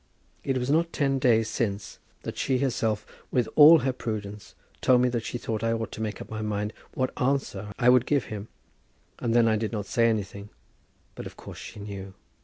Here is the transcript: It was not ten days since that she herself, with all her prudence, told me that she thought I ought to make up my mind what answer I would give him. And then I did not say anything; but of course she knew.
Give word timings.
It 0.43 0.57
was 0.57 0.71
not 0.71 0.91
ten 0.91 1.19
days 1.19 1.47
since 1.47 1.99
that 2.23 2.35
she 2.35 2.57
herself, 2.57 3.05
with 3.29 3.47
all 3.55 3.77
her 3.85 3.93
prudence, 3.93 4.55
told 4.81 5.01
me 5.01 5.09
that 5.09 5.23
she 5.23 5.37
thought 5.37 5.63
I 5.63 5.73
ought 5.73 5.91
to 5.91 6.01
make 6.01 6.19
up 6.19 6.27
my 6.27 6.41
mind 6.41 6.73
what 6.95 7.11
answer 7.21 7.71
I 7.77 7.89
would 7.89 8.07
give 8.07 8.23
him. 8.23 8.47
And 9.19 9.35
then 9.35 9.47
I 9.47 9.57
did 9.57 9.71
not 9.71 9.85
say 9.85 10.09
anything; 10.09 10.49
but 11.13 11.27
of 11.27 11.37
course 11.37 11.59
she 11.59 11.79
knew. 11.79 12.15